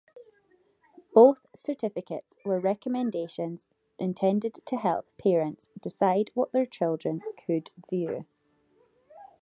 Both 1.13 1.45
certificates 1.55 2.33
were 2.43 2.59
recommendations 2.59 3.67
intended 3.99 4.55
to 4.65 4.77
help 4.77 5.05
parents 5.19 5.69
decide 5.79 6.31
what 6.33 6.51
their 6.53 6.65
children 6.65 7.21
could 7.45 7.69
view. 7.87 8.25